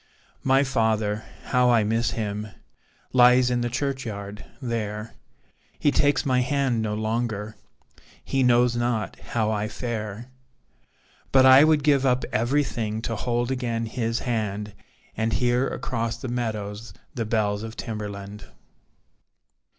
[0.41, 2.47] My father how I miss him
[3.13, 5.13] Lies in the churchyard there,
[5.77, 7.55] He takes my hand no longer
[8.25, 10.31] He knows not how I fare.
[11.31, 14.73] But I would give up everything To hold again his hand,
[15.15, 18.45] And hear across the meadows The bells of Timberland.